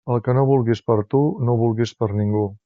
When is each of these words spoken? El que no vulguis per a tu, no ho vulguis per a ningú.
El 0.13 0.21
que 0.27 0.33
no 0.37 0.45
vulguis 0.51 0.81
per 0.91 0.95
a 1.03 1.05
tu, 1.13 1.21
no 1.45 1.55
ho 1.57 1.61
vulguis 1.65 1.95
per 2.01 2.11
a 2.11 2.17
ningú. 2.23 2.43